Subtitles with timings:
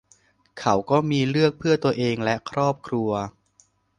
[0.59, 3.09] เขาก็มีเลือกเพื่อตัวเองและครอบครัว